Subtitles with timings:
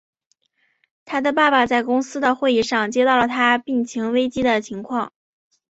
[1.05, 5.13] 他的爸爸在公司的会议上接到了他病情危机的情况。